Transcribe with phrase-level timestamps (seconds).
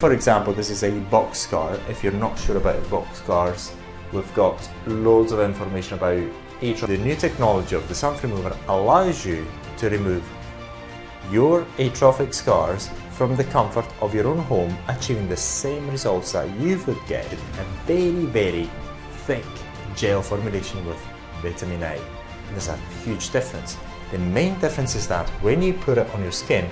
[0.00, 1.76] For example, this is a box scar.
[1.88, 3.72] If you're not sure about box scars,
[4.12, 6.22] we've got loads of information about
[6.62, 6.82] each.
[6.82, 9.44] The new technology of the Xanthremover allows you
[9.78, 10.22] to remove
[11.32, 16.48] your atrophic scars from the comfort of your own home, achieving the same results that
[16.60, 18.70] you would get in a very, very
[19.26, 19.44] thick
[19.96, 21.04] gel formulation with
[21.42, 21.94] vitamin A.
[21.96, 23.76] And there's a huge difference.
[24.12, 26.70] The main difference is that when you put it on your skin,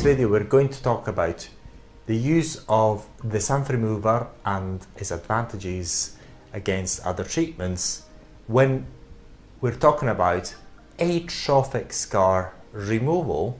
[0.00, 1.46] this video we're going to talk about
[2.06, 6.16] the use of the Xanthremover and its advantages
[6.54, 8.06] against other treatments
[8.46, 8.86] when
[9.60, 10.54] we're talking about
[10.98, 13.58] atrophic scar removal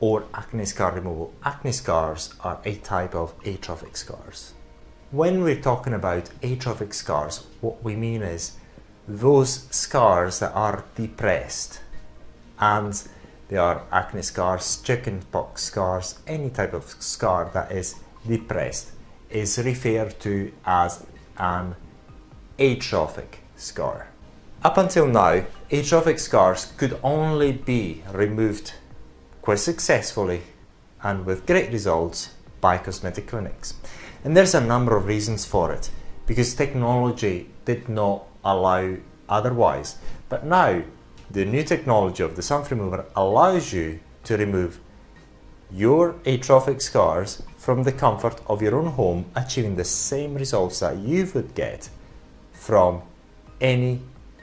[0.00, 1.32] or acne scar removal.
[1.44, 4.52] Acne scars are a type of atrophic scars.
[5.12, 8.56] When we're talking about atrophic scars, what we mean is
[9.06, 11.82] those scars that are depressed
[12.58, 13.00] and
[13.48, 18.92] they are acne scars, chickenpox scars, any type of scar that is depressed
[19.30, 21.06] is referred to as
[21.38, 21.76] an
[22.58, 24.08] atrophic scar.
[24.64, 28.72] Up until now, atrophic scars could only be removed
[29.42, 30.42] quite successfully
[31.02, 32.30] and with great results
[32.60, 33.74] by cosmetic clinics.
[34.24, 35.90] And there's a number of reasons for it
[36.26, 38.96] because technology did not allow
[39.28, 39.98] otherwise.
[40.28, 40.82] But now
[41.30, 44.80] the new technology of the Xanthremover allows you to remove
[45.70, 50.96] your atrophic scars from the comfort of your own home, achieving the same results that
[50.98, 51.88] you would get
[52.52, 53.02] from
[53.60, 54.00] any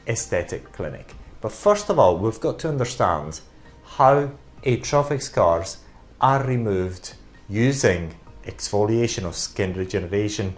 [0.08, 1.16] aesthetic clinic.
[1.40, 3.40] But first of all, we've got to understand
[3.84, 4.32] how
[4.66, 5.78] atrophic scars
[6.20, 7.14] are removed
[7.50, 8.16] using
[8.46, 10.56] exfoliation or skin regeneration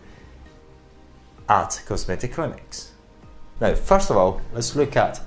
[1.48, 2.92] at cosmetic clinics.
[3.60, 5.22] Now, first of all, let's look at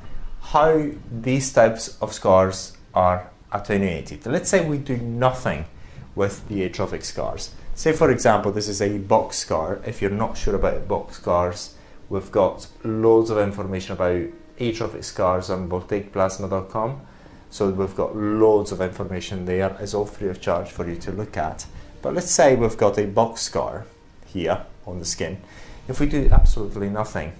[0.48, 4.24] how these types of scars are attenuated.
[4.24, 5.66] Let's say we do nothing
[6.14, 7.54] with the atrophic scars.
[7.74, 9.78] Say for example this is a box scar.
[9.84, 11.74] If you're not sure about box scars,
[12.08, 14.24] we've got loads of information about
[14.58, 17.02] atrophic scars on botaicplasma.com.
[17.50, 19.76] So we've got loads of information there.
[19.80, 21.66] It's all free of charge for you to look at.
[22.00, 23.84] But let's say we've got a box scar
[24.24, 25.42] here on the skin.
[25.88, 27.34] If we do absolutely nothing,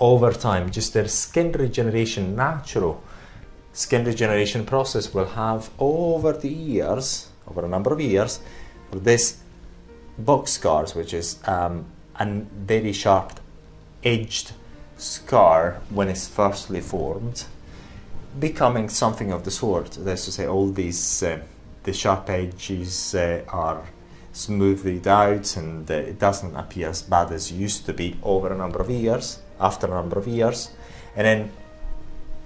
[0.00, 3.02] over time, just their skin regeneration, natural
[3.72, 8.40] skin regeneration process will have over the years, over a number of years,
[8.92, 9.38] this
[10.18, 11.84] box scars, which is um,
[12.18, 13.38] a very sharp
[14.02, 14.52] edged
[14.96, 17.44] scar when it's firstly formed,
[18.38, 19.92] becoming something of the sort.
[19.92, 21.40] That's to say, all these uh,
[21.82, 23.84] the sharp edges uh, are
[24.32, 28.52] smoothed out and uh, it doesn't appear as bad as it used to be over
[28.52, 30.70] a number of years after a number of years.
[31.16, 31.52] And then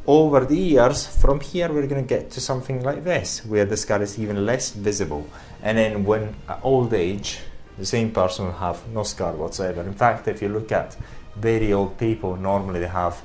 [0.06, 3.76] over the years, from here we're going to get to something like this, where the
[3.76, 5.26] scar is even less visible.
[5.62, 7.41] And then when at old age,
[7.78, 9.82] the same person will have no scar whatsoever.
[9.82, 10.97] In fact, if you look at
[11.36, 13.22] very old people, normally they have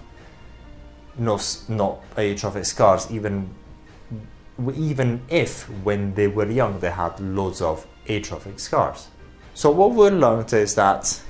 [1.18, 3.50] no not atrophic scars, even
[4.76, 9.08] even if when they were young they had loads of atrophic scars.
[9.54, 11.22] So what we learned is that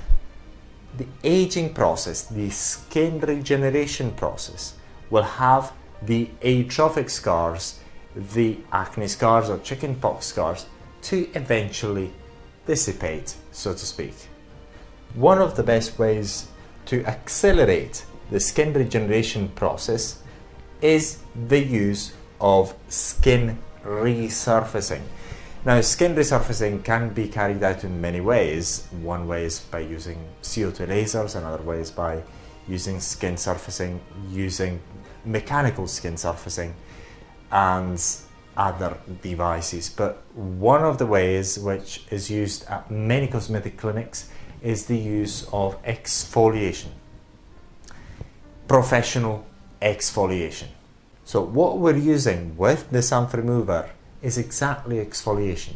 [0.96, 4.74] the aging process, the skin regeneration process,
[5.08, 7.78] will have the atrophic scars,
[8.14, 10.66] the acne scars or chickenpox scars,
[11.02, 12.12] to eventually
[12.66, 14.14] dissipate, so to speak.
[15.14, 16.48] One of the best ways
[16.86, 20.22] to accelerate the skin regeneration process
[20.80, 21.18] is
[21.48, 25.02] the use of skin resurfacing.
[25.62, 28.86] Now, skin resurfacing can be carried out in many ways.
[29.02, 32.22] One way is by using CO2 lasers, another way is by
[32.66, 34.80] using skin surfacing, using
[35.26, 36.74] mechanical skin surfacing,
[37.52, 38.02] and
[38.56, 39.90] other devices.
[39.90, 44.30] But one of the ways which is used at many cosmetic clinics
[44.62, 46.88] is the use of exfoliation,
[48.66, 49.46] professional
[49.82, 50.68] exfoliation.
[51.26, 53.90] So, what we're using with the Xanthremover
[54.22, 55.74] is exactly exfoliation.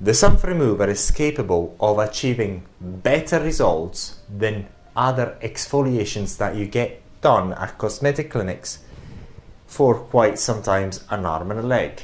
[0.00, 7.52] The Xanthremover is capable of achieving better results than other exfoliations that you get done
[7.54, 8.78] at cosmetic clinics
[9.66, 12.02] for quite sometimes an arm and a leg.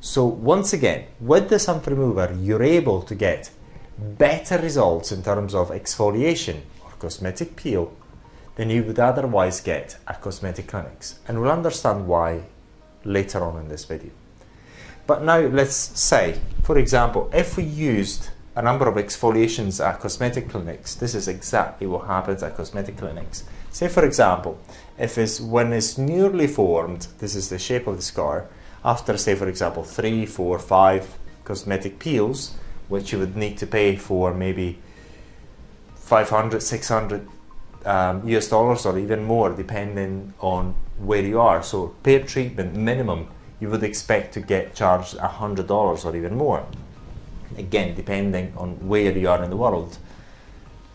[0.00, 3.50] So once again, with the Xanthremover, you're able to get
[3.98, 7.92] better results in terms of exfoliation or cosmetic peel
[8.56, 11.18] than you would otherwise get at cosmetic clinics.
[11.26, 12.42] And we'll understand why
[13.04, 14.10] later on in this video.
[15.08, 20.50] But now let's say, for example, if we used a number of exfoliations at cosmetic
[20.50, 23.44] clinics, this is exactly what happens at cosmetic clinics.
[23.70, 24.58] Say for example,
[24.98, 28.48] if it's when it's newly formed, this is the shape of the scar,
[28.84, 32.54] after say for example three, four, five cosmetic peels,
[32.88, 34.78] which you would need to pay for maybe
[35.94, 37.26] 500, 600
[37.86, 41.62] um, US dollars or even more depending on where you are.
[41.62, 43.28] So per treatment minimum
[43.60, 46.66] you would expect to get charged $100 or even more.
[47.56, 49.98] Again, depending on where you are in the world.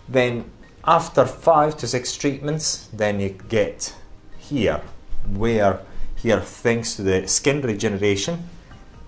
[0.07, 0.49] Then,
[0.85, 3.95] after five to six treatments, then you get
[4.37, 4.81] here,
[5.27, 5.79] where
[6.23, 8.47] here, thanks to the skin regeneration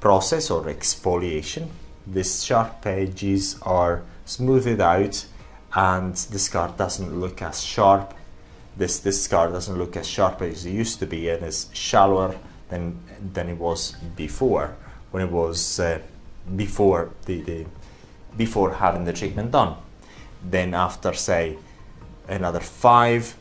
[0.02, 1.70] process or exfoliation,
[2.06, 5.26] these sharp edges are smoothed out
[5.74, 8.14] and the scar doesn't look as sharp.
[8.76, 12.36] This, this scar doesn't look as sharp as it used to be and is shallower
[12.68, 13.00] than
[13.34, 14.76] than it was before
[15.12, 16.00] when it was uh,
[16.56, 17.66] before the, the
[18.38, 19.76] before having the treatment done.
[20.44, 21.58] Then after say
[22.28, 23.36] another five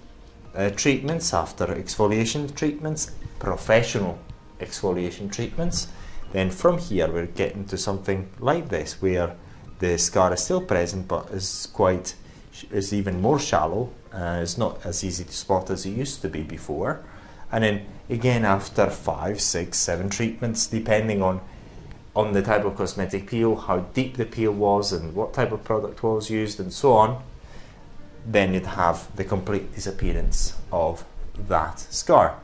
[0.54, 4.18] uh, treatments after exfoliation treatments, professional
[4.60, 5.88] exfoliation treatments,
[6.32, 9.36] then from here we're getting to something like this where
[9.80, 12.14] the scar is still present but is quite
[12.70, 13.92] is even more shallow.
[14.12, 17.02] Uh, it's not as easy to spot as it used to be before
[17.54, 21.40] and then again after five, six, seven treatments, depending on
[22.16, 25.64] on the type of cosmetic peel, how deep the peel was, and what type of
[25.64, 27.22] product was used, and so on,
[28.26, 31.04] then you'd have the complete disappearance of
[31.48, 32.38] that scar.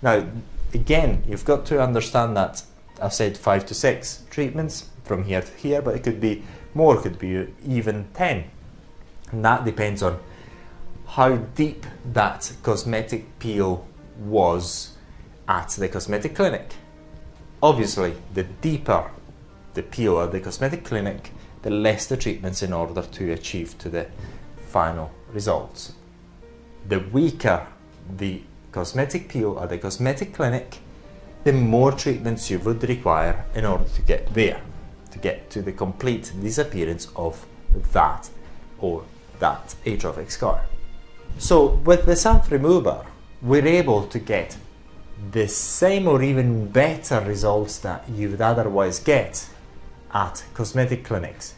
[0.00, 0.26] Now,
[0.72, 2.62] again, you've got to understand that
[3.00, 6.42] I've said five to six treatments from here to here, but it could be
[6.72, 8.44] more, it could be even 10.
[9.32, 10.18] And that depends on
[11.08, 13.86] how deep that cosmetic peel
[14.18, 14.96] was
[15.48, 16.74] at the cosmetic clinic.
[17.62, 19.10] Obviously, the deeper
[19.74, 21.32] the peel at the cosmetic clinic,
[21.62, 24.06] the less the treatments in order to achieve to the
[24.68, 25.92] final results.
[26.88, 27.66] The weaker
[28.16, 30.78] the cosmetic peel at the cosmetic clinic,
[31.44, 34.60] the more treatments you would require in order to get there,
[35.10, 37.46] to get to the complete disappearance of
[37.92, 38.30] that
[38.78, 39.04] or
[39.38, 40.64] that atrophic scar.
[41.38, 43.06] So with the Xanthremover,
[43.44, 44.56] we're able to get
[45.32, 49.46] the same or even better results that you would otherwise get
[50.14, 51.54] at cosmetic clinics.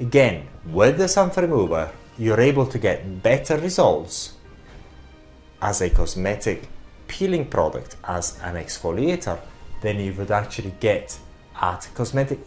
[0.00, 4.34] Again, with the Xanthremover, you're able to get better results
[5.60, 6.68] as a cosmetic
[7.06, 9.38] peeling product, as an exfoliator,
[9.80, 11.16] than you would actually get
[11.60, 12.40] at cosmetic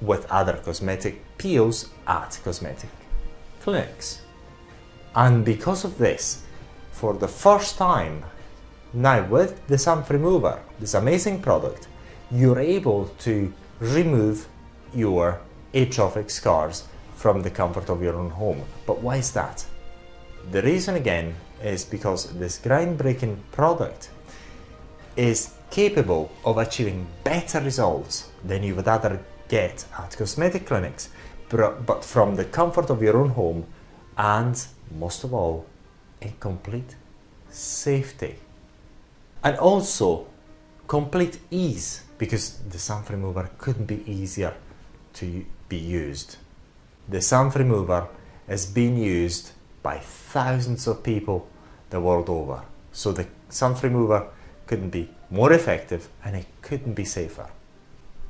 [0.00, 2.90] with other cosmetic peels at cosmetic
[3.60, 4.22] clinics.
[5.14, 6.44] And because of this,
[7.02, 8.24] for the first time
[8.92, 11.88] now with the Xanthremover, this amazing product,
[12.30, 14.46] you're able to remove
[14.94, 15.40] your
[15.74, 16.84] atrophic scars
[17.16, 18.62] from the comfort of your own home.
[18.86, 19.66] But why is that?
[20.52, 24.10] The reason again is because this groundbreaking product
[25.16, 31.08] is capable of achieving better results than you would other get at cosmetic clinics,
[31.50, 33.66] but from the comfort of your own home
[34.16, 34.66] and
[34.96, 35.66] most of all,
[36.22, 36.96] in complete
[37.50, 38.36] safety.
[39.44, 40.26] And also
[40.86, 44.54] complete ease because the Xanthremover couldn't be easier
[45.14, 46.36] to be used.
[47.08, 48.08] The Xanthremover
[48.48, 49.52] is being used
[49.82, 51.48] by thousands of people
[51.90, 52.62] the world over.
[52.92, 54.28] So the Xanthremover
[54.66, 57.48] couldn't be more effective and it couldn't be safer.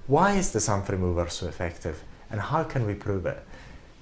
[0.07, 3.45] Why is the Xanthremover so effective and how can we prove it?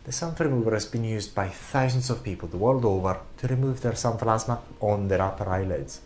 [0.05, 3.93] The Xanthremover has been used by thousands of people the world over to remove their
[3.93, 6.01] xanthelasma on their upper eyelids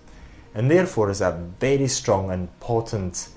[0.53, 3.29] and therefore is a very strong and potent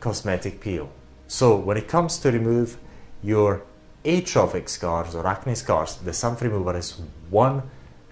[0.00, 0.90] cosmetic peel.
[1.28, 2.78] So when it comes to remove
[3.22, 3.62] your
[4.04, 7.62] atrophic scars or acne scars, the Xanthremover is one,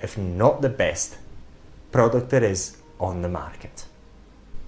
[0.00, 1.18] if not the best,
[1.90, 3.86] product there is on the market.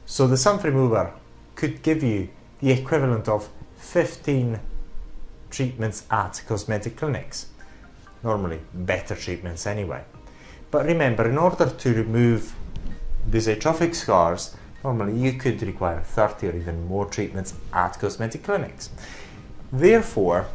[0.06, 1.12] So the Xanthremover
[1.54, 2.30] could give you
[2.60, 4.58] the equivalent of 15
[5.50, 7.46] treatments at cosmetic clinics.
[8.22, 10.04] Normally, better treatments anyway.
[10.70, 12.54] But remember, in order to remove
[13.26, 18.90] these atrophic scars, normally you could require 30 or even more treatments at cosmetic clinics.
[19.72, 20.46] Therefore,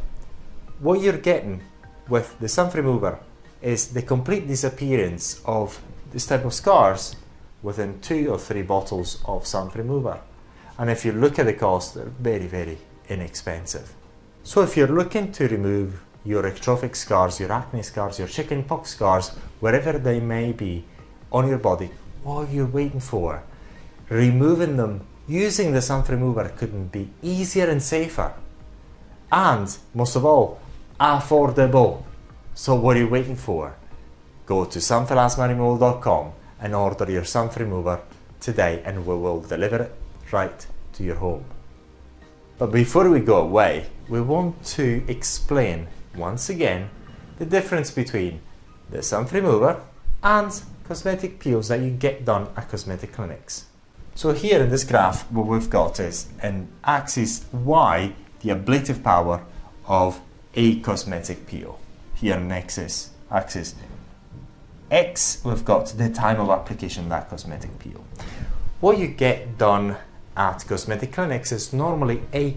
[0.80, 1.62] what you're getting
[2.08, 3.18] with the Xanthremover
[3.62, 5.80] is the complete disappearance of
[6.12, 7.16] this type of scars
[7.62, 10.20] within two or three bottles of Xanthremover.
[10.78, 13.94] And if you look at the cost, they're very, very inexpensive.
[14.46, 19.30] So if you're looking to remove your atrophic scars, your acne scars, your chickenpox scars,
[19.58, 20.84] wherever they may be
[21.32, 21.90] on your body,
[22.22, 23.42] what are you waiting for?
[24.08, 28.34] Removing them using the Xanthremover couldn't be easier and safer.
[29.32, 30.60] And most of all,
[31.00, 32.04] affordable.
[32.54, 33.74] So what are you waiting for?
[34.46, 38.00] Go to xanthelasmaremoval.com and order your Xanthremover
[38.38, 39.92] today and we will deliver it
[40.30, 41.55] right to your home.
[42.58, 46.88] But before we go away, we want to explain once again
[47.38, 48.40] the difference between
[48.90, 49.80] the Xanthremover
[50.22, 53.66] and cosmetic peels that you get done at cosmetic clinics.
[54.14, 59.44] So here in this graph, what we've got is an axis Y, the ablative power
[59.86, 60.20] of
[60.54, 61.78] a cosmetic peel.
[62.14, 63.74] Here in axis, axis
[64.90, 68.02] X, we've got the time of application of that cosmetic peel.
[68.80, 69.96] What you get done
[70.36, 72.56] at cosmetic clinics is normally a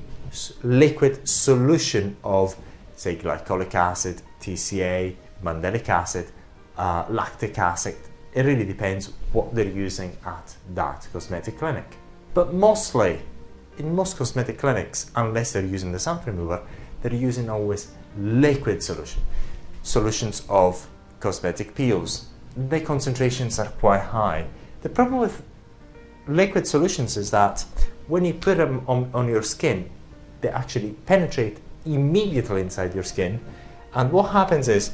[0.64, 2.56] liquid solution of,
[2.96, 6.32] say, glycolic acid, TCA, mandelic acid,
[6.78, 7.96] uh, lactic acid.
[8.34, 11.96] It really depends what they're using at that cosmetic clinic.
[12.34, 13.20] But mostly,
[13.78, 16.62] in most cosmetic clinics, unless they're using the Xanthremover,
[17.02, 19.22] they're using always liquid solution,
[19.84, 20.88] solutions of
[21.20, 22.28] cosmetic peels.
[22.56, 24.48] The concentrations are quite high.
[24.82, 25.42] The problem with
[26.30, 27.66] liquid solutions is that
[28.08, 29.90] when you put them on, on your skin,
[30.42, 33.40] they actually penetrate immediately inside your skin.
[33.94, 34.92] And what happens is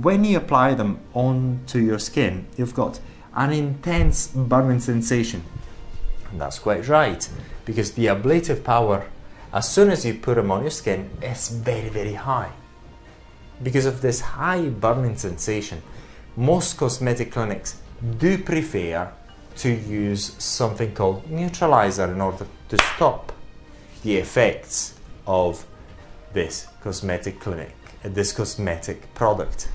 [0.00, 3.00] when you apply them onto your skin, you've got
[3.34, 5.42] an intense burning sensation.
[6.30, 7.28] And that's quite right,
[7.64, 9.06] because the ablative power,
[9.52, 12.52] as soon as you put them on your skin, is very, very high.
[13.62, 15.82] Because of this high burning sensation,
[16.36, 17.76] most cosmetic clinics
[18.18, 19.12] do prefer
[19.56, 23.32] to use something called neutralizer in order to stop
[24.02, 24.94] the effects
[25.26, 25.64] of
[26.32, 29.68] this cosmetic clinic, uh, this cosmetic product.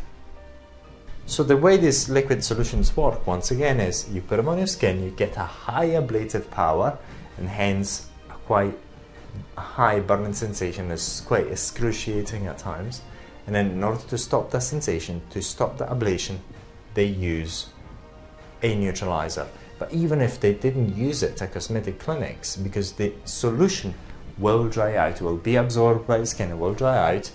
[1.25, 4.67] So the way these liquid solutions work, once again, is you put them on your
[4.67, 6.97] skin, you get a high ablative power,
[7.37, 8.77] and hence a quite
[9.57, 10.89] high burning sensation.
[10.89, 13.01] It's quite excruciating at times.
[13.45, 16.39] And then in order to stop that sensation, to stop the ablation,
[16.93, 17.67] they use
[18.63, 19.47] a neutralizer.
[19.79, 23.93] But even if they didn't use it at cosmetic clinics, because the solution
[24.37, 27.31] will dry out, will be absorbed by the skin, it will dry out,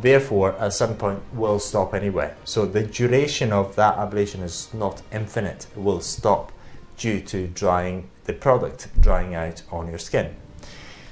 [0.00, 2.34] therefore at some point will stop anyway.
[2.44, 6.52] So the duration of that ablation is not infinite, it will stop
[6.96, 10.34] due to drying the product drying out on your skin.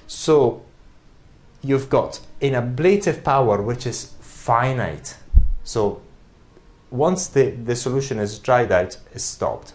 [0.06, 0.62] So
[1.62, 5.16] you've got an ablative power which is finite.
[5.62, 6.02] So
[6.90, 9.72] once the, the solution is dried out, is stopped.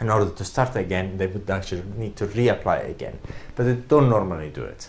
[0.00, 3.18] In order to start again, they would actually need to reapply again,
[3.56, 4.88] but they don't normally do it.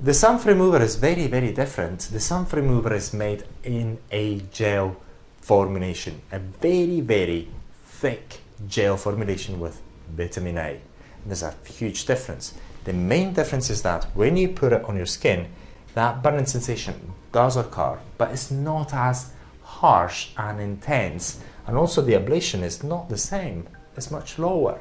[0.00, 2.00] The Xanthremover is very, very different.
[2.00, 4.96] The Xanthremover is made in a gel
[5.40, 7.48] formulation, a very, very
[7.84, 9.82] thick gel formulation with
[10.16, 10.70] vitamin A.
[10.70, 10.80] And
[11.26, 12.54] there's a huge difference.
[12.84, 15.48] The main difference is that when you put it on your skin,
[15.94, 21.40] that burning sensation does occur, but it's not as harsh and intense.
[21.66, 23.66] And also the ablation is not the same,
[23.98, 24.80] it's much lower.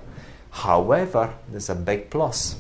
[0.52, 2.56] However, there's a big plus.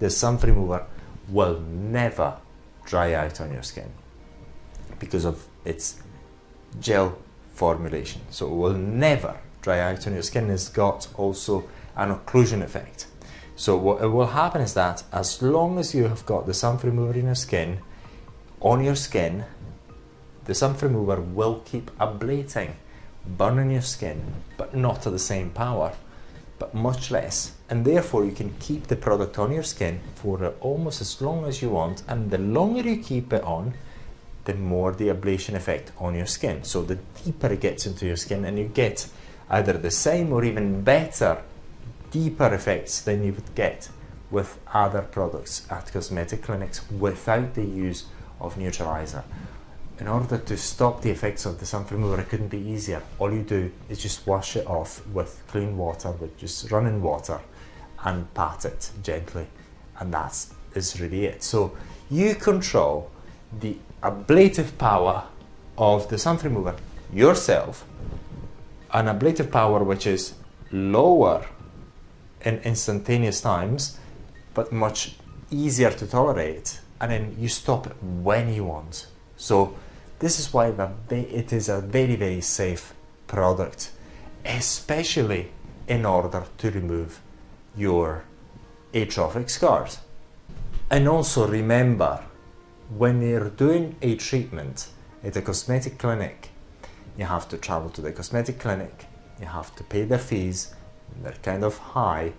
[0.00, 0.84] The Xanthremover
[1.28, 2.38] will never
[2.84, 3.90] dry out on your skin
[4.98, 6.02] because of its
[6.80, 7.16] gel
[7.54, 8.20] formulation.
[8.30, 10.50] So it will never dry out on your skin.
[10.50, 13.06] It's got also an occlusion effect.
[13.56, 17.26] So what will happen is that as long as you have got the Xanthremover in
[17.26, 17.78] your skin,
[18.60, 19.44] on your skin,
[20.44, 22.72] the Xanthremover will keep ablating,
[23.26, 24.22] burning your skin,
[24.56, 25.92] but not at the same power,
[26.58, 27.52] but much less.
[27.68, 31.62] And therefore you can keep the product on your skin for almost as long as
[31.62, 33.74] you want, and the longer you keep it on,
[34.44, 36.64] the more the ablation effect on your skin.
[36.64, 39.08] So the deeper it gets into your skin and you get
[39.48, 41.42] either the same or even better
[42.10, 43.88] deeper effects than you would get
[44.30, 48.06] with other products at cosmetic clinics without the use
[48.40, 49.24] of neutralizer.
[50.00, 53.00] In order to stop the effects of the Xanthremover, it couldn't be easier.
[53.20, 57.40] All you do is just wash it off with clean water, with just running water,
[58.04, 59.46] and pat it gently,
[60.00, 61.44] and that is really it.
[61.44, 61.76] So
[62.10, 63.10] you control
[63.60, 65.28] the ablative power
[65.78, 66.76] of the Xanthremover
[67.12, 67.86] yourself,
[68.92, 70.34] an ablative power which is
[70.72, 71.46] lower
[72.40, 73.98] in instantaneous times,
[74.54, 75.14] but much
[75.52, 76.80] easier to tolerate.
[77.00, 79.06] And then you stop when you want.
[79.36, 79.76] So
[80.18, 80.72] this is why
[81.10, 82.94] it is a very, very safe
[83.26, 83.90] product,
[84.44, 85.52] especially
[85.88, 87.20] in order to remove
[87.76, 88.24] your
[88.94, 89.98] atrophic scars.
[90.90, 92.24] And also remember
[92.96, 94.88] when you're doing a treatment
[95.22, 96.50] at a cosmetic clinic,
[97.18, 99.06] you have to travel to the cosmetic clinic,
[99.40, 100.74] you have to pay their fees,
[101.22, 102.32] they're kind of high,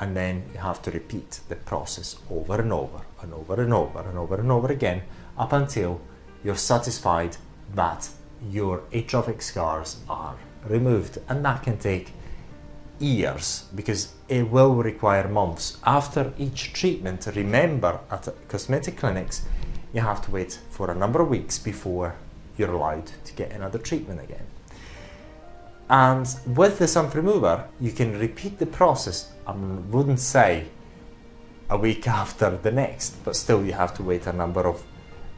[0.00, 4.00] and then you have to repeat the process over and over and over and over
[4.00, 5.02] and over and over again
[5.36, 6.00] up until
[6.44, 7.36] you're satisfied
[7.74, 8.08] that
[8.50, 11.18] your atrophic scars are removed.
[11.28, 12.12] And that can take
[12.98, 15.78] years because it will require months.
[15.84, 19.42] After each treatment, remember at cosmetic clinics,
[19.92, 22.14] you have to wait for a number of weeks before
[22.56, 24.46] you're allowed to get another treatment again.
[25.90, 29.30] And with the Xanthremover, you can repeat the process.
[29.46, 30.68] I wouldn't say
[31.68, 34.82] a week after the next, but still you have to wait a number of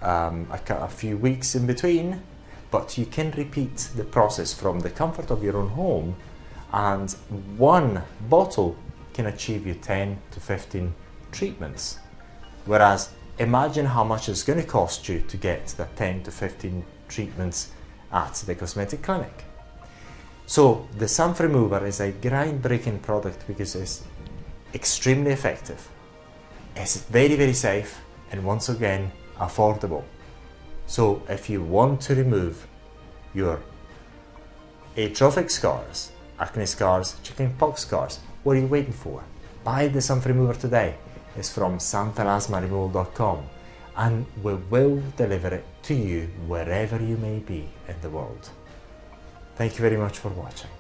[0.05, 2.23] um, a, a few weeks in between.
[2.71, 6.17] But you can repeat the process from the comfort of your own home,
[6.73, 7.11] and
[7.57, 8.77] one bottle
[9.13, 10.95] can achieve you 10 to 15
[11.31, 11.99] treatments.
[12.65, 16.85] Whereas imagine how much it's going to cost you to get the 10 to 15
[17.09, 17.71] treatments
[18.13, 19.45] at the cosmetic clinic.
[20.47, 24.05] So the Xanthremover is a groundbreaking product because it's
[24.75, 25.89] extremely effective.
[26.77, 30.05] It's very, very safe and once again affordable.
[30.87, 32.67] So if you want to remove
[33.35, 33.61] your
[34.97, 39.23] atrophic scars, acne scars, chickenpox scars, what are you waiting for?
[39.65, 40.97] Buy the Xanthremover today
[41.37, 43.49] It's from xanthelasmaremoval.com
[43.97, 48.51] and we will deliver it to you wherever you may be in the world.
[49.57, 50.71] Thank you very much for watching.